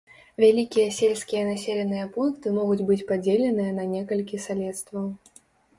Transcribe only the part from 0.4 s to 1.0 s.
Вялікія